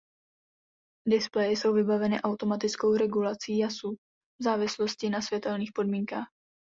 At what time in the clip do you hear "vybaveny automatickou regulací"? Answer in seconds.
1.73-3.57